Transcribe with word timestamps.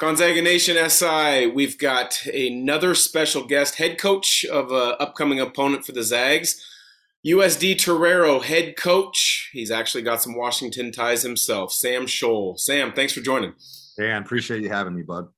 Gonzaga 0.00 0.40
Nation 0.40 0.78
SI, 0.88 1.46
we've 1.48 1.76
got 1.76 2.24
another 2.24 2.94
special 2.94 3.44
guest, 3.44 3.74
head 3.74 3.98
coach 3.98 4.46
of 4.46 4.72
an 4.72 4.94
upcoming 4.98 5.38
opponent 5.38 5.84
for 5.84 5.92
the 5.92 6.02
Zags, 6.02 6.66
USD 7.26 7.78
Torero 7.78 8.40
head 8.40 8.78
coach. 8.78 9.50
He's 9.52 9.70
actually 9.70 10.02
got 10.02 10.22
some 10.22 10.34
Washington 10.34 10.90
ties 10.90 11.22
himself, 11.22 11.70
Sam 11.70 12.06
Scholl. 12.06 12.58
Sam, 12.58 12.94
thanks 12.94 13.12
for 13.12 13.20
joining. 13.20 13.52
Dan, 13.98 14.22
appreciate 14.22 14.62
you 14.62 14.70
having 14.70 14.94
me, 14.94 15.02
bud. 15.02 15.28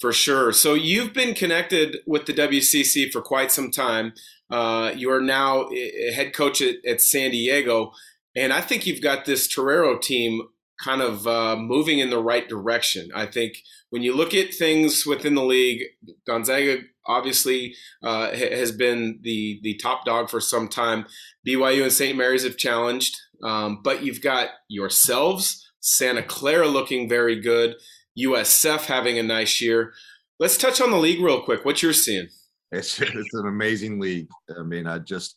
For 0.00 0.12
sure. 0.12 0.52
So 0.52 0.74
you've 0.74 1.12
been 1.12 1.32
connected 1.32 1.98
with 2.04 2.26
the 2.26 2.34
WCC 2.34 3.12
for 3.12 3.22
quite 3.22 3.52
some 3.52 3.70
time. 3.70 4.12
Uh, 4.50 4.90
you 4.96 5.08
are 5.12 5.20
now 5.20 5.70
a 5.70 6.10
head 6.12 6.34
coach 6.34 6.60
at, 6.60 6.84
at 6.84 7.00
San 7.00 7.30
Diego, 7.30 7.92
and 8.34 8.52
I 8.52 8.60
think 8.60 8.88
you've 8.88 9.00
got 9.00 9.24
this 9.24 9.46
Torero 9.46 9.96
team 9.96 10.48
kind 10.82 11.02
of 11.02 11.26
uh, 11.26 11.56
moving 11.56 11.98
in 11.98 12.10
the 12.10 12.22
right 12.22 12.48
direction. 12.48 13.10
I 13.14 13.26
think 13.26 13.58
when 13.90 14.02
you 14.02 14.14
look 14.14 14.34
at 14.34 14.54
things 14.54 15.06
within 15.06 15.34
the 15.34 15.44
league, 15.44 15.82
Gonzaga 16.26 16.82
obviously 17.06 17.74
uh, 18.02 18.30
has 18.30 18.72
been 18.72 19.20
the 19.22 19.60
the 19.62 19.74
top 19.76 20.04
dog 20.04 20.30
for 20.30 20.40
some 20.40 20.68
time. 20.68 21.06
BYU 21.46 21.82
and 21.82 21.92
St. 21.92 22.16
Mary's 22.16 22.44
have 22.44 22.56
challenged, 22.56 23.16
um, 23.42 23.80
but 23.82 24.02
you've 24.02 24.22
got 24.22 24.48
yourselves, 24.68 25.70
Santa 25.80 26.22
Clara 26.22 26.66
looking 26.66 27.08
very 27.08 27.40
good, 27.40 27.76
USF 28.18 28.86
having 28.86 29.18
a 29.18 29.22
nice 29.22 29.60
year. 29.60 29.92
Let's 30.40 30.56
touch 30.56 30.80
on 30.80 30.90
the 30.90 30.96
league 30.96 31.20
real 31.22 31.42
quick. 31.42 31.64
What 31.64 31.82
you're 31.82 31.92
seeing? 31.92 32.28
It's, 32.72 33.00
it's 33.00 33.34
an 33.34 33.46
amazing 33.46 34.00
league. 34.00 34.26
I 34.58 34.62
mean, 34.62 34.86
I 34.86 34.98
just 34.98 35.36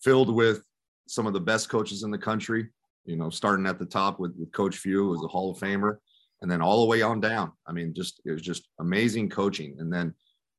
filled 0.00 0.34
with 0.34 0.62
some 1.06 1.26
of 1.26 1.34
the 1.34 1.40
best 1.40 1.68
coaches 1.68 2.02
in 2.02 2.10
the 2.10 2.18
country 2.18 2.68
you 3.08 3.16
know, 3.16 3.30
starting 3.30 3.66
at 3.66 3.78
the 3.78 3.86
top 3.86 4.20
with, 4.20 4.34
with 4.38 4.52
Coach 4.52 4.76
Few, 4.76 5.04
who 5.04 5.08
was 5.08 5.24
a 5.24 5.28
Hall 5.28 5.50
of 5.50 5.58
Famer, 5.58 5.96
and 6.42 6.50
then 6.50 6.60
all 6.60 6.80
the 6.82 6.86
way 6.86 7.00
on 7.02 7.20
down. 7.20 7.52
I 7.66 7.72
mean, 7.72 7.94
just 7.94 8.20
it 8.26 8.32
was 8.32 8.42
just 8.42 8.68
amazing 8.80 9.30
coaching, 9.30 9.76
and 9.78 9.92
then 9.92 10.14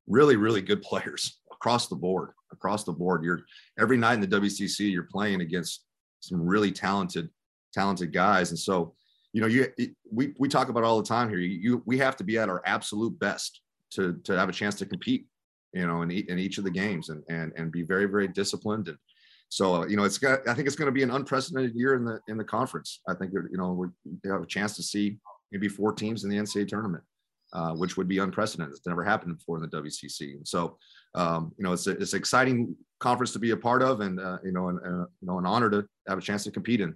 really, 0.06 0.36
really 0.36 0.60
good 0.60 0.82
players 0.90 1.38
across 1.52 1.86
the 1.86 1.96
board. 1.96 2.30
Across 2.52 2.84
the 2.84 2.92
board, 2.92 3.22
you're 3.22 3.42
every 3.78 3.96
night 3.96 4.14
in 4.14 4.20
the 4.20 4.26
WCC, 4.26 4.90
you're 4.90 5.08
playing 5.10 5.40
against 5.40 5.84
some 6.18 6.44
really 6.44 6.72
talented, 6.72 7.30
talented 7.72 8.12
guys, 8.12 8.50
and 8.50 8.58
so 8.58 8.94
you 9.32 9.40
know, 9.40 9.46
you 9.46 9.68
we 10.10 10.34
we 10.38 10.48
talk 10.48 10.68
about 10.68 10.82
all 10.82 11.00
the 11.00 11.06
time 11.06 11.28
here. 11.28 11.38
You, 11.38 11.84
we 11.86 11.98
have 11.98 12.16
to 12.16 12.24
be 12.24 12.36
at 12.36 12.48
our 12.48 12.62
absolute 12.66 13.16
best 13.20 13.60
to 13.92 14.14
to 14.24 14.36
have 14.36 14.48
a 14.48 14.52
chance 14.52 14.74
to 14.76 14.86
compete, 14.86 15.26
you 15.72 15.86
know, 15.86 16.02
in, 16.02 16.10
in 16.10 16.40
each 16.40 16.58
of 16.58 16.64
the 16.64 16.70
games, 16.70 17.10
and 17.10 17.22
and 17.28 17.52
and 17.56 17.70
be 17.70 17.82
very 17.82 18.06
very 18.06 18.26
disciplined 18.26 18.88
and 18.88 18.98
so 19.50 19.84
you 19.86 19.96
know, 19.96 20.04
it's 20.04 20.16
got. 20.16 20.46
I 20.48 20.54
think 20.54 20.68
it's 20.68 20.76
going 20.76 20.86
to 20.86 20.92
be 20.92 21.02
an 21.02 21.10
unprecedented 21.10 21.74
year 21.74 21.94
in 21.94 22.04
the 22.04 22.20
in 22.28 22.38
the 22.38 22.44
conference. 22.44 23.00
I 23.08 23.14
think 23.14 23.32
you 23.32 23.58
know 23.58 23.72
we 24.04 24.30
have 24.30 24.42
a 24.42 24.46
chance 24.46 24.76
to 24.76 24.82
see 24.82 25.18
maybe 25.50 25.68
four 25.68 25.92
teams 25.92 26.22
in 26.22 26.30
the 26.30 26.36
NCAA 26.36 26.68
tournament, 26.68 27.02
uh, 27.52 27.72
which 27.72 27.96
would 27.96 28.06
be 28.06 28.18
unprecedented. 28.18 28.72
It's 28.72 28.86
never 28.86 29.02
happened 29.02 29.36
before 29.38 29.56
in 29.56 29.62
the 29.62 29.68
WCC. 29.68 30.36
And 30.36 30.46
so 30.46 30.78
um, 31.16 31.52
you 31.58 31.64
know, 31.64 31.72
it's 31.72 31.88
a, 31.88 31.90
it's 31.90 32.12
an 32.12 32.20
exciting 32.20 32.76
conference 33.00 33.32
to 33.32 33.40
be 33.40 33.50
a 33.50 33.56
part 33.56 33.82
of, 33.82 34.00
and 34.00 34.20
uh, 34.20 34.38
you 34.44 34.52
know, 34.52 34.68
and 34.68 34.78
uh, 34.78 35.06
you 35.20 35.26
know, 35.26 35.38
an 35.38 35.46
honor 35.46 35.68
to 35.68 35.84
have 36.08 36.18
a 36.18 36.22
chance 36.22 36.44
to 36.44 36.52
compete 36.52 36.80
in. 36.80 36.94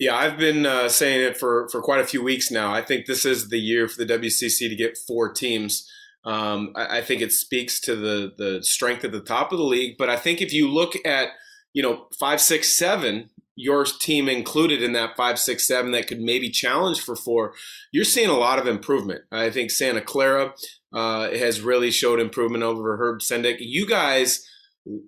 Yeah, 0.00 0.16
I've 0.16 0.38
been 0.38 0.66
uh, 0.66 0.88
saying 0.88 1.22
it 1.22 1.36
for 1.36 1.68
for 1.68 1.80
quite 1.80 2.00
a 2.00 2.06
few 2.06 2.24
weeks 2.24 2.50
now. 2.50 2.74
I 2.74 2.82
think 2.82 3.06
this 3.06 3.24
is 3.24 3.50
the 3.50 3.60
year 3.60 3.86
for 3.86 4.04
the 4.04 4.18
WCC 4.18 4.68
to 4.68 4.74
get 4.74 4.98
four 5.06 5.32
teams. 5.32 5.88
Um, 6.26 6.72
I, 6.74 6.98
I, 6.98 7.02
think 7.02 7.22
it 7.22 7.32
speaks 7.32 7.80
to 7.82 7.94
the 7.94 8.32
the 8.36 8.62
strength 8.62 9.04
at 9.04 9.12
the 9.12 9.20
top 9.20 9.52
of 9.52 9.58
the 9.58 9.64
league. 9.64 9.96
But 9.96 10.10
I 10.10 10.16
think 10.16 10.42
if 10.42 10.52
you 10.52 10.68
look 10.68 10.94
at 11.06 11.28
you 11.72 11.82
know 11.82 12.08
five, 12.18 12.40
six, 12.40 12.76
seven, 12.76 13.30
your 13.54 13.84
team 13.84 14.28
included 14.28 14.82
in 14.82 14.92
that 14.92 15.16
five, 15.16 15.38
six, 15.38 15.66
seven 15.66 15.92
that 15.92 16.08
could 16.08 16.20
maybe 16.20 16.50
challenge 16.50 17.00
for 17.00 17.14
four, 17.14 17.54
you're 17.92 18.04
seeing 18.04 18.28
a 18.28 18.36
lot 18.36 18.58
of 18.58 18.66
improvement. 18.66 19.22
I 19.30 19.50
think 19.50 19.70
Santa 19.70 20.00
Clara 20.00 20.52
uh, 20.92 21.30
has 21.30 21.60
really 21.60 21.92
showed 21.92 22.18
improvement 22.18 22.64
over 22.64 22.96
Herb 22.96 23.20
Sendek. 23.20 23.56
You 23.60 23.86
guys. 23.86 24.46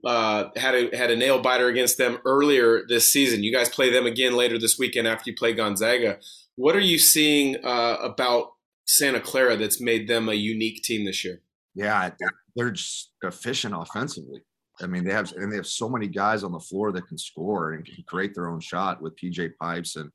Uh, 0.04 0.48
had 0.56 0.74
a 0.74 0.96
had 0.96 1.08
a 1.08 1.16
nail 1.16 1.40
biter 1.40 1.68
against 1.68 1.98
them 1.98 2.18
earlier 2.24 2.82
this 2.88 3.06
season. 3.06 3.44
You 3.44 3.52
guys 3.52 3.68
play 3.68 3.92
them 3.92 4.06
again 4.06 4.34
later 4.34 4.58
this 4.58 4.76
weekend 4.76 5.06
after 5.06 5.30
you 5.30 5.36
play 5.36 5.52
Gonzaga. 5.52 6.18
What 6.56 6.74
are 6.74 6.80
you 6.80 6.98
seeing 6.98 7.64
uh, 7.64 7.96
about 8.02 8.54
Santa 8.88 9.20
Clara 9.20 9.56
that's 9.56 9.80
made 9.80 10.08
them 10.08 10.28
a 10.28 10.34
unique 10.34 10.82
team 10.82 11.04
this 11.04 11.24
year. 11.24 11.42
Yeah, 11.74 12.10
they're 12.56 12.70
just 12.70 13.12
efficient 13.22 13.74
offensively. 13.76 14.42
I 14.80 14.86
mean, 14.86 15.04
they 15.04 15.12
have 15.12 15.30
and 15.32 15.52
they 15.52 15.56
have 15.56 15.66
so 15.66 15.88
many 15.88 16.08
guys 16.08 16.42
on 16.42 16.52
the 16.52 16.58
floor 16.58 16.90
that 16.92 17.06
can 17.06 17.18
score 17.18 17.72
and 17.72 17.84
can 17.84 18.02
create 18.06 18.34
their 18.34 18.48
own 18.48 18.60
shot 18.60 19.02
with 19.02 19.16
PJ 19.16 19.52
Pipes 19.60 19.96
and 19.96 20.10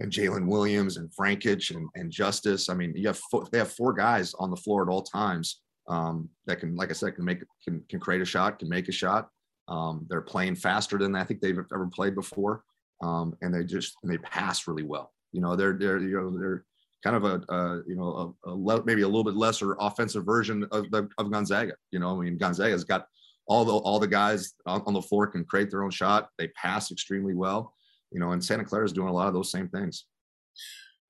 and 0.00 0.12
Jalen 0.12 0.46
Williams 0.46 0.96
and 0.96 1.10
Vrankic 1.10 1.74
and, 1.74 1.88
and 1.94 2.10
Justice. 2.10 2.68
I 2.68 2.74
mean, 2.74 2.92
you 2.96 3.06
have 3.06 3.18
four, 3.30 3.46
they 3.50 3.58
have 3.58 3.72
four 3.72 3.92
guys 3.92 4.34
on 4.34 4.50
the 4.50 4.56
floor 4.56 4.82
at 4.82 4.88
all 4.88 5.02
times 5.02 5.62
um, 5.88 6.28
that 6.46 6.60
can, 6.60 6.74
like 6.74 6.90
I 6.90 6.94
said, 6.94 7.14
can 7.14 7.24
make 7.24 7.42
can 7.64 7.82
can 7.88 8.00
create 8.00 8.20
a 8.20 8.26
shot, 8.26 8.58
can 8.58 8.68
make 8.68 8.88
a 8.88 8.92
shot. 8.92 9.28
Um, 9.68 10.06
they're 10.10 10.20
playing 10.20 10.56
faster 10.56 10.98
than 10.98 11.14
I 11.14 11.24
think 11.24 11.40
they've 11.40 11.58
ever 11.58 11.86
played 11.86 12.14
before, 12.14 12.64
um, 13.02 13.34
and 13.40 13.54
they 13.54 13.64
just 13.64 13.96
and 14.02 14.12
they 14.12 14.18
pass 14.18 14.66
really 14.68 14.82
well. 14.82 15.12
You 15.32 15.40
know, 15.40 15.56
they're 15.56 15.74
they're 15.74 15.98
you 15.98 16.20
know 16.20 16.30
they're 16.36 16.64
kind 17.02 17.16
of 17.16 17.24
a, 17.24 17.52
a 17.52 17.82
you 17.86 17.96
know 17.96 18.34
a, 18.44 18.50
a, 18.50 18.84
maybe 18.84 19.02
a 19.02 19.06
little 19.06 19.24
bit 19.24 19.34
lesser 19.34 19.76
offensive 19.80 20.24
version 20.24 20.66
of, 20.72 20.86
of 21.18 21.30
Gonzaga. 21.30 21.74
You 21.90 21.98
know, 21.98 22.16
I 22.16 22.24
mean 22.24 22.38
Gonzaga's 22.38 22.84
got 22.84 23.06
all 23.46 23.64
the 23.64 23.72
all 23.72 23.98
the 23.98 24.06
guys 24.06 24.54
on, 24.66 24.82
on 24.86 24.94
the 24.94 25.02
floor 25.02 25.26
can 25.26 25.44
create 25.44 25.70
their 25.70 25.82
own 25.82 25.90
shot. 25.90 26.28
They 26.38 26.48
pass 26.48 26.90
extremely 26.90 27.34
well. 27.34 27.74
You 28.10 28.20
know, 28.20 28.32
and 28.32 28.44
Santa 28.44 28.64
Clara 28.64 28.84
is 28.84 28.92
doing 28.92 29.08
a 29.08 29.12
lot 29.12 29.28
of 29.28 29.34
those 29.34 29.50
same 29.50 29.68
things. 29.68 30.04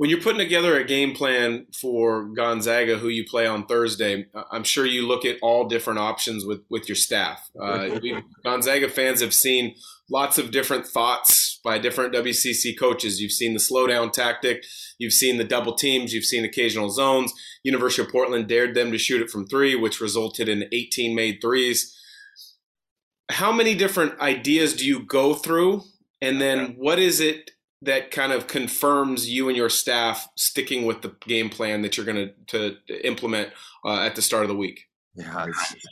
When 0.03 0.11
you're 0.11 0.21
putting 0.21 0.41
together 0.41 0.77
a 0.77 0.83
game 0.83 1.15
plan 1.15 1.69
for 1.81 2.25
Gonzaga, 2.25 2.99
who 2.99 3.07
you 3.07 3.25
play 3.25 3.47
on 3.47 3.67
Thursday, 3.67 4.27
I'm 4.51 4.65
sure 4.65 4.85
you 4.85 5.07
look 5.07 5.25
at 5.25 5.37
all 5.43 5.69
different 5.69 6.01
options 6.01 6.45
with 6.45 6.63
with 6.69 6.89
your 6.89 6.97
staff. 6.97 7.49
Uh, 7.57 8.01
Gonzaga 8.45 8.89
fans 8.89 9.21
have 9.21 9.33
seen 9.33 9.77
lots 10.11 10.39
of 10.39 10.51
different 10.51 10.89
thoughts 10.89 11.61
by 11.63 11.79
different 11.79 12.13
WCC 12.13 12.77
coaches. 12.77 13.21
You've 13.21 13.31
seen 13.31 13.53
the 13.53 13.61
slowdown 13.61 14.13
tactic, 14.13 14.65
you've 14.99 15.13
seen 15.13 15.39
the 15.39 15.45
double 15.45 15.77
teams, 15.77 16.13
you've 16.13 16.25
seen 16.25 16.45
occasional 16.45 16.91
zones. 16.91 17.33
University 17.63 18.03
of 18.03 18.11
Portland 18.11 18.49
dared 18.49 18.75
them 18.75 18.91
to 18.91 18.99
shoot 18.99 19.23
it 19.23 19.31
from 19.31 19.47
three, 19.47 19.77
which 19.77 20.01
resulted 20.01 20.49
in 20.49 20.65
18 20.73 21.15
made 21.15 21.39
threes. 21.41 21.97
How 23.31 23.53
many 23.53 23.77
different 23.77 24.19
ideas 24.19 24.75
do 24.75 24.85
you 24.85 25.07
go 25.07 25.35
through? 25.35 25.85
And 26.21 26.41
then 26.41 26.75
what 26.77 26.99
is 26.99 27.21
it 27.21 27.52
that 27.83 28.11
kind 28.11 28.33
of 28.33 28.47
confirms 28.47 29.29
you 29.29 29.49
and 29.49 29.57
your 29.57 29.69
staff 29.69 30.29
sticking 30.37 30.87
with 30.87 31.03
the 31.03 31.15
game 31.27 31.51
plan 31.51 31.83
that 31.83 31.97
you're 31.97 32.07
going 32.07 32.31
to 32.49 32.75
to 32.87 33.07
implement 33.07 33.51
uh, 33.85 34.01
at 34.01 34.17
the 34.17 34.23
start 34.23 34.43
of 34.43 34.49
the 34.49 34.57
week? 34.57 34.85
Yeah, 35.15 35.47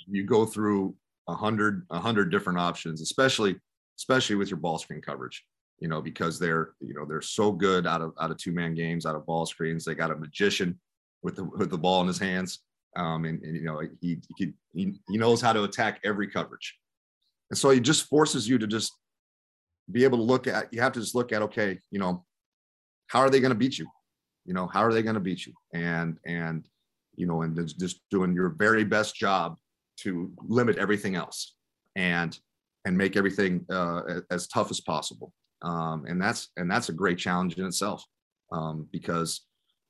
you 0.09 0.25
go 0.25 0.47
through 0.47 0.95
a 1.28 1.34
hundred 1.34 1.87
a 1.91 1.99
hundred 1.99 2.31
different 2.31 2.59
options, 2.59 3.01
especially 3.03 3.56
especially 3.99 4.37
with 4.37 4.51
your 4.51 4.59
ball 4.59 4.78
screen 4.78 5.01
coverage 5.01 5.45
you 5.81 5.89
know, 5.89 6.01
because 6.01 6.39
they're, 6.39 6.73
you 6.81 6.95
know, 6.95 7.06
they're 7.06 7.23
so 7.23 7.51
good 7.51 7.87
out 7.87 8.03
of 8.03 8.12
out 8.21 8.31
of 8.31 8.37
two 8.37 8.53
man 8.53 8.75
games, 8.75 9.07
out 9.07 9.17
of 9.17 9.27
ball 9.27 9.47
screens. 9.47 9.84
They 9.84 9.95
got 9.95 10.11
a 10.11 10.17
magician 10.17 10.78
with 11.22 11.37
the 11.37 11.45
with 11.45 11.71
the 11.71 11.78
ball 11.78 12.03
in 12.03 12.07
his 12.07 12.19
hands, 12.19 12.61
um, 12.97 13.25
and, 13.25 13.43
and 13.43 13.57
you 13.57 13.65
know 13.65 13.81
he, 14.01 14.19
he 14.37 14.53
he 14.75 15.01
he 15.09 15.17
knows 15.17 15.41
how 15.41 15.55
to 15.55 15.65
attack 15.65 16.01
every 16.05 16.28
coverage, 16.28 16.78
and 17.51 17.59
so 17.59 17.71
he 17.71 17.81
just 17.81 18.09
forces 18.09 18.47
you 18.47 18.59
to 18.59 18.67
just 18.67 18.93
be 19.93 20.05
able 20.05 20.19
to 20.19 20.25
look 20.25 20.47
at. 20.47 20.73
You 20.73 20.81
have 20.81 20.93
to 20.93 21.01
just 21.01 21.15
look 21.15 21.33
at 21.33 21.43
okay, 21.43 21.78
you 21.91 21.99
know, 21.99 22.25
how 23.09 23.21
are 23.21 23.31
they 23.31 23.41
going 23.41 23.53
to 23.53 23.59
beat 23.59 23.78
you? 23.78 23.87
You 24.45 24.55
know, 24.55 24.67
how 24.67 24.84
are 24.84 24.93
they 24.93 25.03
going 25.03 25.15
to 25.15 25.21
beat 25.21 25.47
you? 25.47 25.53
And 25.75 26.19
and 26.27 26.67
you 27.17 27.27
know, 27.27 27.43
and 27.43 27.56
just 27.78 28.01
doing 28.11 28.34
your 28.34 28.51
very 28.51 28.84
best 28.84 29.15
job 29.15 29.56
to 29.99 30.33
limit 30.39 30.78
everything 30.78 31.15
else 31.15 31.56
and 31.97 32.39
and 32.84 32.97
make 32.97 33.17
everything 33.17 33.67
uh, 33.71 34.21
as 34.31 34.47
tough 34.49 34.71
as 34.71 34.81
possible 34.81 35.33
um, 35.62 36.05
and 36.07 36.21
that's 36.21 36.49
and 36.57 36.71
that's 36.71 36.89
a 36.89 36.95
great 36.95 37.19
challenge 37.19 37.57
in 37.59 37.67
itself 37.67 38.05
um, 38.53 38.89
because 38.93 39.43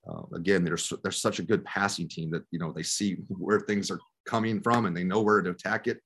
uh, 0.08 0.22
again 0.34 0.64
they're 0.64 0.78
they're 1.02 1.12
such 1.12 1.38
a 1.38 1.44
good 1.44 1.64
passing 1.64 2.08
team 2.08 2.30
that 2.30 2.42
you 2.50 2.58
know 2.58 2.72
they 2.72 2.82
see 2.82 3.16
where 3.28 3.60
things 3.60 3.90
are 3.90 4.00
coming 4.26 4.60
from 4.60 4.86
and 4.86 4.96
they 4.96 5.04
know 5.04 5.20
where 5.22 5.40
to 5.40 5.50
attack 5.50 5.86
it. 5.86 6.00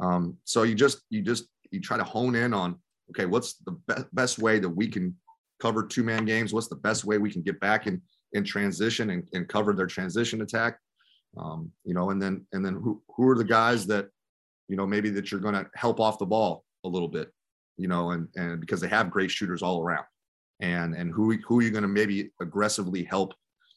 Um, 0.00 0.36
so 0.44 0.64
you 0.64 0.74
just 0.74 1.00
you 1.08 1.22
just 1.22 1.46
you 1.70 1.80
try 1.80 1.96
to 1.96 2.04
hone 2.04 2.34
in 2.34 2.52
on 2.52 2.78
okay 3.10 3.26
what's 3.26 3.54
the 3.66 3.72
be- 3.72 4.04
best 4.12 4.38
way 4.38 4.58
that 4.58 4.68
we 4.68 4.88
can 4.88 5.16
cover 5.60 5.86
two 5.86 6.02
man 6.02 6.24
games? 6.24 6.52
What's 6.52 6.68
the 6.68 6.76
best 6.76 7.04
way 7.04 7.18
we 7.18 7.30
can 7.30 7.42
get 7.42 7.58
back 7.60 7.86
in 7.86 8.00
in 8.32 8.44
transition 8.44 9.10
and, 9.10 9.26
and 9.32 9.48
cover 9.48 9.72
their 9.72 9.86
transition 9.86 10.42
attack? 10.42 10.78
Um, 11.36 11.70
you 11.84 11.94
know 11.94 12.10
and 12.10 12.20
then 12.20 12.46
and 12.52 12.64
then 12.64 12.74
who, 12.74 13.02
who 13.14 13.28
are 13.28 13.36
the 13.36 13.44
guys 13.44 13.86
that 13.88 14.08
you 14.68 14.76
know 14.76 14.86
maybe 14.86 15.10
that 15.10 15.30
you're 15.30 15.40
going 15.40 15.54
to 15.54 15.66
help 15.74 16.00
off 16.00 16.18
the 16.18 16.26
ball 16.26 16.64
a 16.84 16.88
little 16.88 17.08
bit 17.08 17.30
you 17.76 17.88
know, 17.88 18.10
and 18.10 18.28
and 18.36 18.60
because 18.60 18.80
they 18.80 18.88
have 18.88 19.10
great 19.10 19.30
shooters 19.30 19.62
all 19.62 19.82
around, 19.82 20.04
and 20.60 20.94
and 20.94 21.12
who 21.12 21.36
who 21.46 21.58
are 21.58 21.62
you 21.62 21.70
going 21.70 21.82
to 21.82 21.88
maybe 21.88 22.30
aggressively 22.40 23.04
help, 23.04 23.34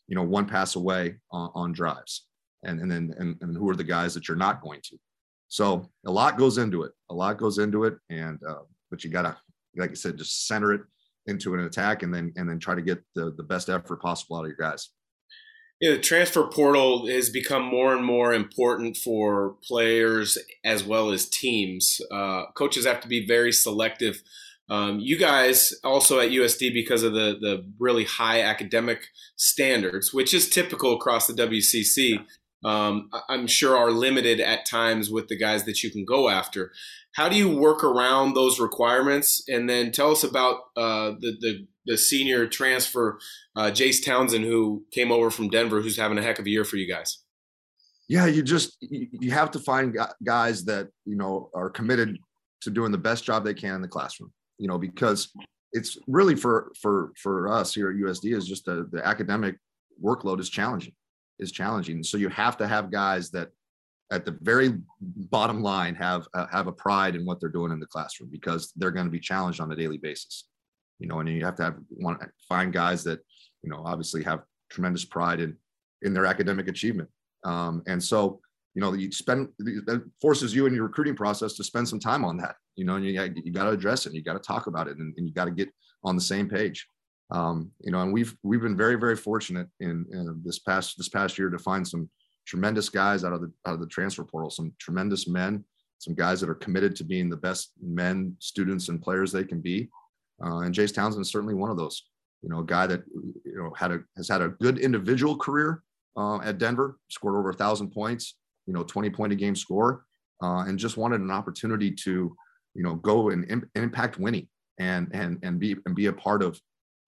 you 0.07 0.15
know, 0.15 0.23
one 0.23 0.45
pass 0.45 0.75
away 0.75 1.17
on, 1.31 1.51
on 1.53 1.71
drives, 1.71 2.27
and 2.63 2.79
and 2.79 2.89
then 2.89 3.13
and, 3.17 3.35
and 3.41 3.55
who 3.55 3.69
are 3.69 3.75
the 3.75 3.83
guys 3.83 4.13
that 4.13 4.27
you're 4.27 4.37
not 4.37 4.61
going 4.61 4.81
to. 4.83 4.97
So 5.47 5.89
a 6.05 6.11
lot 6.11 6.37
goes 6.37 6.57
into 6.57 6.83
it. 6.83 6.91
A 7.09 7.13
lot 7.13 7.37
goes 7.37 7.57
into 7.57 7.83
it, 7.85 7.97
and 8.09 8.39
uh, 8.47 8.61
but 8.89 9.03
you 9.03 9.09
gotta, 9.09 9.37
like 9.75 9.91
I 9.91 9.95
said, 9.95 10.17
just 10.17 10.47
center 10.47 10.73
it 10.73 10.81
into 11.25 11.53
an 11.53 11.61
attack, 11.61 12.03
and 12.03 12.13
then 12.13 12.33
and 12.35 12.49
then 12.49 12.59
try 12.59 12.75
to 12.75 12.81
get 12.81 13.03
the 13.15 13.33
the 13.35 13.43
best 13.43 13.69
effort 13.69 14.01
possible 14.01 14.37
out 14.37 14.45
of 14.45 14.47
your 14.47 14.57
guys. 14.57 14.89
Yeah, 15.79 15.91
the 15.91 15.99
transfer 15.99 16.45
portal 16.45 17.07
has 17.07 17.29
become 17.29 17.63
more 17.63 17.95
and 17.95 18.03
more 18.03 18.33
important 18.33 18.97
for 18.97 19.55
players 19.63 20.37
as 20.65 20.83
well 20.83 21.09
as 21.09 21.29
teams. 21.29 22.01
Uh, 22.11 22.51
coaches 22.53 22.85
have 22.85 22.99
to 23.01 23.07
be 23.07 23.25
very 23.25 23.53
selective. 23.53 24.21
Um, 24.69 24.99
you 24.99 25.17
guys 25.17 25.73
also 25.83 26.19
at 26.19 26.29
USD 26.29 26.73
because 26.73 27.03
of 27.03 27.13
the 27.13 27.37
the 27.39 27.65
really 27.79 28.03
high 28.03 28.41
academic 28.41 29.07
standards, 29.37 30.13
which 30.13 30.33
is 30.33 30.49
typical 30.49 30.93
across 30.93 31.27
the 31.27 31.33
WCC. 31.33 32.25
Um, 32.63 33.09
I'm 33.29 33.47
sure 33.47 33.77
are 33.77 33.91
limited 33.91 34.39
at 34.39 34.65
times 34.65 35.09
with 35.09 35.27
the 35.27 35.37
guys 35.37 35.63
that 35.65 35.83
you 35.83 35.89
can 35.89 36.05
go 36.05 36.29
after. 36.29 36.71
How 37.15 37.29
do 37.29 37.35
you 37.35 37.49
work 37.49 37.83
around 37.83 38.33
those 38.33 38.59
requirements? 38.59 39.43
And 39.47 39.69
then 39.69 39.91
tell 39.91 40.11
us 40.11 40.23
about 40.23 40.57
uh, 40.75 41.11
the, 41.19 41.37
the 41.39 41.67
the 41.85 41.97
senior 41.97 42.45
transfer, 42.45 43.19
uh, 43.55 43.71
Jase 43.71 43.99
Townsend, 43.99 44.45
who 44.45 44.85
came 44.91 45.11
over 45.11 45.31
from 45.31 45.49
Denver, 45.49 45.81
who's 45.81 45.97
having 45.97 46.19
a 46.19 46.21
heck 46.21 46.37
of 46.37 46.45
a 46.45 46.49
year 46.49 46.63
for 46.63 46.77
you 46.77 46.87
guys. 46.87 47.23
Yeah, 48.07 48.27
you 48.27 48.43
just 48.43 48.77
you 48.81 49.31
have 49.31 49.51
to 49.51 49.59
find 49.59 49.97
guys 50.23 50.65
that 50.65 50.89
you 51.05 51.15
know 51.15 51.49
are 51.55 51.69
committed 51.69 52.17
to 52.61 52.69
doing 52.69 52.91
the 52.91 52.97
best 52.97 53.23
job 53.23 53.43
they 53.43 53.53
can 53.53 53.75
in 53.75 53.81
the 53.81 53.87
classroom. 53.87 54.31
You 54.57 54.67
know, 54.67 54.77
because 54.77 55.31
it's 55.71 55.97
really 56.07 56.35
for 56.35 56.71
for 56.79 57.11
for 57.17 57.47
us 57.47 57.73
here 57.73 57.89
at 57.89 57.97
USD 57.97 58.35
is 58.35 58.47
just 58.47 58.65
the, 58.65 58.87
the 58.91 59.05
academic 59.05 59.55
workload 60.03 60.39
is 60.39 60.49
challenging, 60.49 60.93
is 61.39 61.51
challenging. 61.51 62.03
So 62.03 62.17
you 62.17 62.29
have 62.29 62.57
to 62.57 62.67
have 62.67 62.91
guys 62.91 63.29
that 63.31 63.49
at 64.11 64.25
the 64.25 64.37
very 64.41 64.73
bottom 64.99 65.61
line 65.61 65.95
have 65.95 66.27
uh, 66.33 66.47
have 66.47 66.67
a 66.67 66.71
pride 66.71 67.15
in 67.15 67.25
what 67.25 67.39
they're 67.39 67.49
doing 67.49 67.71
in 67.71 67.79
the 67.79 67.85
classroom 67.85 68.29
because 68.31 68.73
they're 68.75 68.91
going 68.91 69.05
to 69.05 69.11
be 69.11 69.19
challenged 69.19 69.59
on 69.59 69.71
a 69.71 69.75
daily 69.75 69.97
basis 69.97 70.45
you 70.99 71.07
know, 71.07 71.19
and 71.19 71.29
you 71.29 71.43
have 71.43 71.55
to 71.55 71.63
have 71.63 71.75
want 71.91 72.21
find 72.47 72.71
guys 72.71 73.03
that, 73.05 73.19
you 73.63 73.69
know, 73.69 73.81
obviously 73.85 74.23
have 74.23 74.43
tremendous 74.69 75.05
pride 75.05 75.39
in 75.39 75.55
in 76.03 76.13
their 76.13 76.25
academic 76.25 76.67
achievement. 76.67 77.09
Um, 77.43 77.81
and 77.87 78.03
so, 78.03 78.39
you 78.75 78.81
know, 78.81 78.93
you 78.93 79.11
spend 79.11 79.49
that 79.57 80.03
forces 80.21 80.53
you 80.53 80.65
in 80.65 80.73
your 80.73 80.83
recruiting 80.83 81.15
process 81.15 81.53
to 81.53 81.63
spend 81.63 81.87
some 81.87 81.99
time 81.99 82.23
on 82.23 82.37
that. 82.37 82.55
You 82.75 82.85
know, 82.85 82.95
and 82.95 83.05
you 83.05 83.11
you 83.43 83.51
got 83.51 83.63
to 83.63 83.71
address 83.71 84.05
it, 84.05 84.13
you 84.13 84.23
got 84.23 84.33
to 84.33 84.39
talk 84.39 84.67
about 84.67 84.87
it, 84.87 84.97
and, 84.97 85.13
and 85.17 85.27
you 85.27 85.33
got 85.33 85.45
to 85.45 85.51
get 85.51 85.69
on 86.03 86.15
the 86.15 86.21
same 86.21 86.49
page. 86.49 86.85
Um, 87.31 87.71
you 87.81 87.91
know, 87.91 88.01
and 88.01 88.11
we've 88.11 88.35
we've 88.43 88.61
been 88.61 88.77
very 88.77 88.95
very 88.95 89.15
fortunate 89.15 89.67
in, 89.79 90.05
in 90.11 90.41
this 90.43 90.59
past 90.59 90.97
this 90.97 91.09
past 91.09 91.37
year 91.37 91.49
to 91.49 91.59
find 91.59 91.87
some 91.87 92.09
tremendous 92.47 92.89
guys 92.89 93.23
out 93.23 93.33
of 93.33 93.41
the 93.41 93.51
out 93.67 93.75
of 93.75 93.79
the 93.79 93.87
transfer 93.87 94.23
portal, 94.23 94.49
some 94.49 94.73
tremendous 94.79 95.27
men, 95.27 95.63
some 95.99 96.15
guys 96.15 96.41
that 96.41 96.49
are 96.49 96.55
committed 96.55 96.95
to 96.95 97.03
being 97.03 97.29
the 97.29 97.37
best 97.37 97.71
men, 97.81 98.35
students, 98.39 98.89
and 98.89 99.01
players 99.01 99.31
they 99.31 99.43
can 99.43 99.61
be. 99.61 99.89
Uh, 100.43 100.59
and 100.59 100.73
Jase 100.73 100.91
Townsend 100.91 101.21
is 101.21 101.31
certainly 101.31 101.53
one 101.53 101.69
of 101.69 101.77
those. 101.77 102.03
You 102.41 102.49
know, 102.49 102.59
a 102.59 102.65
guy 102.65 102.87
that 102.87 103.03
you 103.45 103.55
know 103.55 103.73
had 103.77 103.91
a 103.91 103.99
has 104.17 104.27
had 104.27 104.41
a 104.41 104.49
good 104.49 104.79
individual 104.79 105.37
career 105.37 105.83
uh, 106.17 106.39
at 106.39 106.57
Denver, 106.57 106.97
scored 107.09 107.35
over 107.35 107.49
a 107.49 107.53
thousand 107.53 107.91
points. 107.91 108.35
You 108.65 108.73
know, 108.73 108.83
20 108.83 109.09
point 109.09 109.33
a 109.33 109.35
game 109.35 109.55
score, 109.55 110.05
uh, 110.41 110.63
and 110.67 110.77
just 110.77 110.95
wanted 110.95 111.21
an 111.21 111.31
opportunity 111.31 111.91
to, 111.91 112.35
you 112.75 112.83
know, 112.83 112.95
go 112.95 113.29
and, 113.29 113.49
and 113.49 113.65
impact 113.75 114.19
winning 114.19 114.47
and 114.79 115.09
and 115.11 115.39
and 115.43 115.59
be 115.59 115.75
and 115.85 115.95
be 115.95 116.05
a 116.05 116.13
part 116.13 116.43
of 116.43 116.59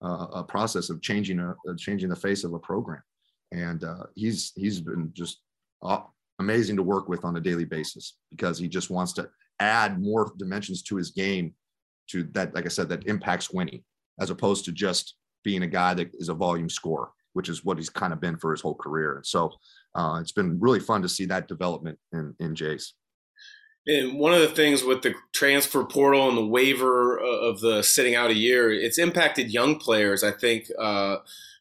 uh, 0.02 0.26
a 0.34 0.44
process 0.44 0.90
of 0.90 1.00
changing 1.00 1.38
a, 1.38 1.54
changing 1.76 2.08
the 2.08 2.16
face 2.16 2.44
of 2.44 2.54
a 2.54 2.58
program. 2.58 3.02
And 3.52 3.84
uh, 3.84 4.04
he's 4.14 4.52
he's 4.56 4.80
been 4.80 5.10
just 5.12 5.40
amazing 6.38 6.76
to 6.76 6.82
work 6.82 7.08
with 7.08 7.24
on 7.24 7.36
a 7.36 7.40
daily 7.40 7.64
basis 7.64 8.16
because 8.30 8.58
he 8.58 8.68
just 8.68 8.90
wants 8.90 9.12
to 9.14 9.28
add 9.60 10.02
more 10.02 10.32
dimensions 10.38 10.82
to 10.82 10.96
his 10.96 11.10
game 11.10 11.54
to 12.08 12.24
that, 12.32 12.54
like 12.54 12.66
I 12.66 12.68
said, 12.68 12.88
that 12.88 13.06
impacts 13.06 13.52
winning, 13.52 13.82
as 14.20 14.30
opposed 14.30 14.64
to 14.64 14.72
just 14.72 15.16
being 15.44 15.62
a 15.62 15.68
guy 15.68 15.94
that 15.94 16.10
is 16.14 16.28
a 16.28 16.34
volume 16.34 16.68
scorer, 16.68 17.10
which 17.32 17.48
is 17.48 17.64
what 17.64 17.78
he's 17.78 17.90
kind 17.90 18.12
of 18.12 18.20
been 18.20 18.36
for 18.36 18.50
his 18.52 18.60
whole 18.60 18.74
career. 18.74 19.16
And 19.16 19.26
so 19.26 19.52
uh, 19.94 20.18
it's 20.20 20.32
been 20.32 20.58
really 20.60 20.80
fun 20.80 21.02
to 21.02 21.08
see 21.08 21.26
that 21.26 21.48
development 21.48 21.98
in, 22.12 22.34
in 22.40 22.54
Jase. 22.54 22.94
And 23.86 24.18
one 24.18 24.32
of 24.32 24.40
the 24.40 24.48
things 24.48 24.84
with 24.84 25.02
the 25.02 25.14
transfer 25.32 25.84
portal 25.84 26.28
and 26.28 26.36
the 26.36 26.46
waiver 26.46 27.18
of 27.18 27.60
the 27.60 27.82
sitting 27.82 28.14
out 28.14 28.30
a 28.30 28.34
year, 28.34 28.70
it's 28.70 28.98
impacted 28.98 29.52
young 29.52 29.76
players, 29.76 30.22
I 30.22 30.30
think, 30.30 30.68
uh, 30.78 31.16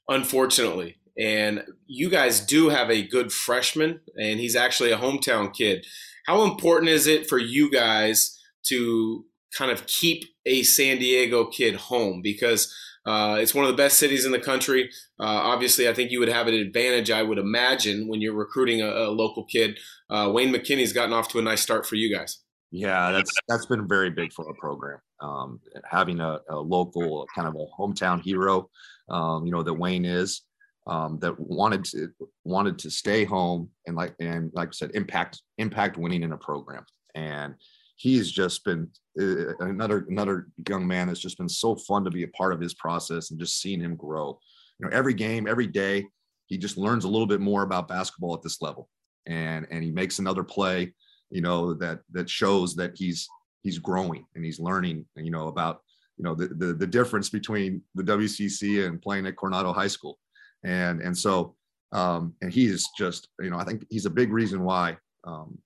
unfortunately. 0.08 0.98
And 1.18 1.64
you 1.88 2.10
guys 2.10 2.40
do 2.40 2.70
have 2.70 2.90
a 2.90 3.08
good 3.08 3.34
freshman, 3.34 4.02
and 4.20 4.40
he's 4.40 4.56
actually 4.56 4.92
a 4.92 4.98
hometown 4.98 5.54
kid. 5.54 5.86
How 6.28 6.44
important 6.44 6.90
is 6.90 7.08
it 7.08 7.28
for 7.28 7.40
you 7.40 7.72
guys 7.72 8.40
to 8.64 9.26
kind 9.56 9.72
of 9.72 9.86
keep 9.86 10.26
a 10.46 10.64
San 10.64 10.98
Diego 11.00 11.46
kid 11.46 11.76
home 11.76 12.22
because 12.22 12.74
uh, 13.06 13.38
it's 13.40 13.56
one 13.56 13.66
of 13.66 13.72
the 13.72 13.78
best 13.78 13.98
cities 13.98 14.26
in 14.26 14.32
the 14.32 14.40
country. 14.40 14.90
Uh, 15.20 15.26
obviously, 15.26 15.90
I 15.90 15.94
think 15.94 16.12
you 16.12 16.20
would 16.20 16.30
have 16.30 16.48
an 16.48 16.54
advantage, 16.54 17.10
I 17.10 17.24
would 17.24 17.40
imagine, 17.40 18.08
when 18.08 18.22
you're 18.22 18.36
recruiting 18.36 18.82
a, 18.82 18.88
a 18.88 19.12
local 19.12 19.46
kid. 19.46 19.80
Uh, 20.10 20.32
Wayne 20.34 20.54
McKinney's 20.54 20.94
gotten 20.94 21.14
off 21.14 21.28
to 21.30 21.40
a 21.40 21.42
nice 21.42 21.62
start 21.62 21.86
for 21.86 21.96
you 21.96 22.16
guys. 22.16 22.40
Yeah, 22.72 23.12
that's 23.12 23.32
that's 23.50 23.66
been 23.66 23.86
very 23.88 24.10
big 24.10 24.32
for 24.32 24.48
our 24.48 24.54
program. 24.54 25.00
Um, 25.20 25.60
having 25.84 26.20
a, 26.22 26.40
a, 26.50 26.56
local, 26.56 27.28
kind 27.36 27.48
of 27.48 27.56
a 27.56 27.66
hometown 27.78 28.22
hero, 28.22 28.70
um, 29.10 29.46
you 29.46 29.52
know, 29.52 29.62
that 29.62 29.74
Wayne 29.74 30.06
is, 30.06 30.44
um, 30.88 31.20
that 31.20 31.38
wanted 31.38 31.84
to 31.86 32.10
wanted 32.46 32.80
to 32.80 32.90
stay 32.90 33.26
home 33.26 33.70
and 33.88 33.98
like 33.98 34.16
and 34.22 34.52
like 34.54 34.70
I 34.70 34.72
said, 34.72 34.92
impact 34.94 35.42
impact 35.58 35.98
winning 35.98 36.24
in 36.24 36.32
a 36.32 36.38
program. 36.38 36.86
And 37.14 37.56
he's 38.02 38.32
just 38.32 38.66
been 38.66 38.90
uh, 39.20 39.56
another 39.60 40.06
another 40.10 40.48
young 40.68 40.88
man 40.88 41.08
that's 41.08 41.20
just 41.20 41.38
been 41.38 41.50
so 41.50 41.76
fun 41.76 42.04
to 42.04 42.10
be 42.10 42.24
a 42.24 42.28
part 42.30 42.52
of 42.52 42.60
his 42.60 42.74
process 42.74 43.30
and 43.30 43.40
just 43.40 43.62
seeing 43.62 43.80
him 43.80 43.96
grow. 43.96 44.40
You 44.80 44.88
know, 44.88 44.96
every 44.96 45.14
game, 45.14 45.48
every 45.48 45.68
day, 45.68 46.06
he 46.48 46.58
just 46.58 46.78
learns 46.78 47.06
a 47.06 47.08
little 47.08 47.28
bit 47.28 47.42
more 47.42 47.62
about 47.62 47.88
basketball 47.88 48.34
at 48.34 48.42
this 48.42 48.62
level, 48.62 48.90
and 49.28 49.68
and 49.70 49.84
he 49.84 49.92
makes 49.92 50.20
another 50.20 50.44
play, 50.44 50.94
you 51.30 51.42
know, 51.42 51.74
that 51.76 52.00
that 52.12 52.30
shows 52.30 52.76
that 52.76 52.94
he's 52.96 53.28
he's 53.62 53.78
growing 53.78 54.26
and 54.34 54.44
he's 54.44 54.60
learning, 54.60 55.06
you 55.16 55.30
know, 55.30 55.48
about 55.48 55.82
you 56.18 56.24
know 56.24 56.34
the 56.34 56.48
the, 56.48 56.74
the 56.74 56.88
difference 56.88 57.30
between 57.30 57.84
the 57.94 58.04
WCC 58.04 58.88
and 58.88 59.02
playing 59.02 59.28
at 59.28 59.36
Coronado 59.36 59.74
High 59.74 59.88
School, 59.88 60.18
and 60.64 61.02
and 61.02 61.16
so 61.16 61.56
um, 61.92 62.34
and 62.42 62.52
he 62.52 62.66
is 62.66 62.90
just 62.98 63.28
you 63.40 63.52
know 63.52 63.58
I 63.58 63.64
think 63.64 63.86
he's 63.90 64.08
a 64.08 64.10
big 64.10 64.32
reason 64.32 64.64
why 64.64 64.98
um, 65.24 65.60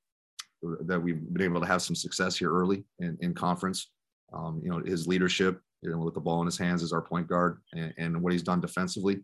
that 0.82 1.00
we've 1.00 1.22
been 1.34 1.44
able 1.44 1.62
to 1.62 1.68
have 1.68 1.82
some 1.82 1.96
success 1.96 2.38
here 2.38 2.52
early 2.52 2.84
in, 3.00 3.18
in 3.22 3.34
conference. 3.34 3.92
Um, 4.34 4.60
you 4.64 4.70
know, 4.70 4.82
his 4.86 5.08
leadership 5.08 5.62
you 5.86 5.92
know, 5.92 6.00
with 6.00 6.16
the 6.16 6.20
ball 6.20 6.42
in 6.42 6.48
his 6.48 6.58
hands 6.58 6.82
as 6.82 6.92
our 6.92 7.02
point 7.02 7.28
guard 7.28 7.60
and, 7.74 7.94
and 7.98 8.22
what 8.22 8.34
he's 8.34 8.42
done 8.42 8.60
defensively 8.60 9.20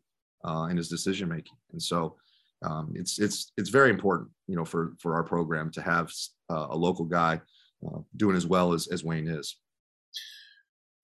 uh, 0.46 0.68
in 0.70 0.78
his 0.78 0.90
decision 0.90 1.28
making. 1.28 1.58
And 1.72 1.82
so 1.82 2.16
um, 2.64 2.94
it's 2.96 3.20
it's 3.20 3.52
it's 3.58 3.70
very 3.70 3.90
important, 3.90 4.30
you 4.48 4.56
know, 4.56 4.66
for 4.66 4.94
for 5.00 5.16
our 5.16 5.24
program 5.24 5.72
to 5.72 5.82
have 5.82 6.12
uh, 6.52 6.68
a 6.70 6.78
local 6.78 7.06
guy 7.06 7.42
uh, 7.86 8.00
doing 8.16 8.36
as 8.36 8.46
well 8.46 8.74
as 8.74 8.88
as 8.88 9.04
Wayne 9.04 9.28
is. 9.28 9.58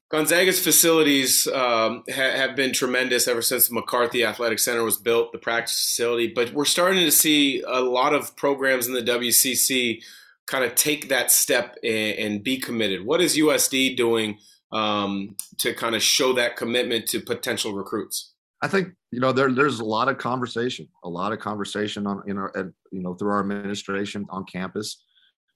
Gonzaga's 0.10 0.63
facilities 0.63 1.48
um, 1.48 2.03
ha- 2.08 2.38
have 2.38 2.56
been 2.56 2.72
tremendous 2.72 3.27
ever 3.27 3.41
since 3.41 3.67
the 3.67 3.74
McCarthy 3.74 4.24
Athletic 4.24 4.60
Center 4.60 4.84
was 4.84 4.98
built, 4.98 5.34
the 5.34 5.38
practice 5.38 5.74
facility. 5.74 6.32
But 6.34 6.53
we're 6.53 6.63
starting 6.63 7.03
to 7.03 7.12
see 7.12 7.62
a 7.67 7.82
lot 7.82 8.13
of 8.13 8.36
programs 8.38 8.88
in 8.88 8.94
the 8.94 9.01
WCC 9.01 10.01
kind 10.48 10.63
of 10.63 10.75
take 10.75 11.10
that 11.10 11.32
step 11.32 11.77
and, 11.84 12.18
and 12.18 12.44
be 12.44 12.58
committed. 12.58 13.06
What 13.06 13.22
is 13.22 13.38
USD 13.38 13.96
doing 13.98 14.38
um, 14.72 15.36
to 15.60 15.74
kind 15.74 15.96
of 15.96 16.01
show 16.01 16.34
that 16.34 16.56
commitment 16.56 17.08
to 17.08 17.22
potential 17.22 17.74
recruits? 17.74 18.34
I 18.62 18.68
think 18.68 18.89
you 19.12 19.20
know 19.20 19.32
there 19.32 19.51
there's 19.51 19.80
a 19.80 19.86
lot 19.86 20.08
of 20.08 20.18
conversation, 20.18 20.88
a 21.04 21.10
lot 21.10 21.32
of 21.32 21.39
conversation 21.39 22.08
on 22.08 22.24
in 22.27 22.38
our 22.38 22.51
you 22.92 23.01
know 23.01 23.13
through 23.13 23.30
our 23.30 23.39
administration 23.39 24.25
on 24.30 24.46
campus, 24.46 25.04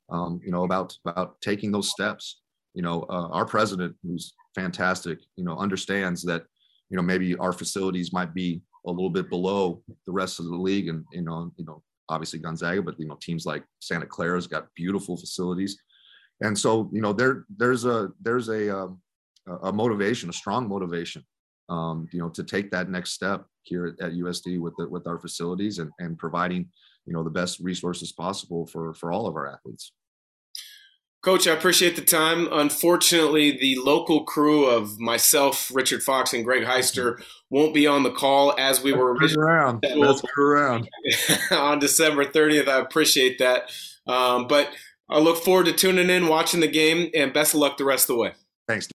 um, 0.10 0.40
you 0.44 0.52
know 0.52 0.64
about 0.66 0.96
about 1.06 1.42
taking 1.42 1.72
those 1.72 1.90
steps. 1.90 2.42
You 2.74 2.84
know, 2.84 3.06
uh, 3.10 3.28
our 3.30 3.46
president, 3.46 3.96
who's 4.04 4.34
fantastic, 4.56 5.20
you 5.36 5.44
know, 5.44 5.58
understands 5.58 6.22
that 6.24 6.44
you 6.90 6.98
know 6.98 7.04
maybe 7.04 7.36
our 7.38 7.54
facilities 7.54 8.14
might 8.14 8.34
be 8.36 8.62
a 8.86 8.92
little 8.92 9.10
bit 9.10 9.30
below 9.30 9.82
the 10.06 10.12
rest 10.12 10.40
of 10.40 10.46
the 10.46 10.56
league, 10.56 10.88
and 10.88 11.04
you 11.12 11.24
know, 11.24 11.52
you 11.58 11.66
know, 11.66 11.82
obviously 12.12 12.40
Gonzaga, 12.40 12.82
but 12.82 13.00
you 13.00 13.08
know, 13.08 13.18
teams 13.22 13.46
like 13.46 13.64
Santa 13.80 14.06
Clara's 14.06 14.46
got 14.46 14.68
beautiful 14.76 15.18
facilities, 15.18 15.78
and 16.42 16.58
so 16.58 16.90
you 16.94 17.02
know, 17.02 17.14
there 17.14 17.46
there's 17.58 17.86
a 17.86 18.10
there's 18.22 18.50
a 18.50 18.78
um, 18.78 19.02
a 19.64 19.72
motivation, 19.72 20.30
a 20.30 20.34
strong 20.34 20.68
motivation, 20.68 21.24
um, 21.70 22.08
you 22.12 22.20
know, 22.20 22.30
to 22.30 22.44
take 22.44 22.70
that 22.72 22.90
next 22.90 23.14
step 23.14 23.46
here 23.64 23.96
at 24.02 24.12
USD 24.12 24.60
with 24.60 24.74
the, 24.78 24.88
with 24.90 25.08
our 25.08 25.20
facilities 25.20 25.80
and 25.80 25.90
and 26.00 26.18
providing 26.18 26.70
you 27.06 27.14
know 27.14 27.24
the 27.24 27.30
best 27.30 27.60
resources 27.60 28.12
possible 28.12 28.68
for 28.68 28.94
for 28.94 29.12
all 29.12 29.26
of 29.28 29.36
our 29.36 29.48
athletes. 29.48 29.94
Coach, 31.22 31.48
I 31.48 31.54
appreciate 31.54 31.96
the 31.96 32.02
time. 32.02 32.48
Unfortunately, 32.52 33.52
the 33.52 33.76
local 33.76 34.24
crew 34.24 34.66
of 34.66 35.00
myself, 35.00 35.70
Richard 35.72 36.02
Fox, 36.02 36.34
and 36.34 36.44
Greg 36.44 36.64
Heister 36.64 37.22
won't 37.52 37.76
be 37.76 37.86
on 37.86 38.02
the 38.02 38.12
call 38.12 38.56
as 38.58 38.82
we 38.82 38.92
were 38.92 39.14
around. 39.14 39.86
Let's 39.96 40.24
around 40.36 40.90
on 41.52 41.78
December 41.78 42.26
30th. 42.26 42.68
I 42.68 42.80
appreciate 42.80 43.38
that. 43.38 43.70
Um, 44.08 44.48
but 44.48 44.70
I 45.10 45.20
look 45.20 45.44
forward 45.44 45.68
to 45.68 45.74
tuning 45.74 46.10
in, 46.10 46.28
watching 46.28 46.60
the 46.60 46.68
game, 46.68 47.12
and 47.14 47.32
best 47.32 47.54
of 47.54 47.60
luck 47.60 47.78
the 47.78 47.86
rest 47.86 48.10
of 48.10 48.16
the 48.16 48.22
way. 48.22 48.34
Thanks. 48.68 48.88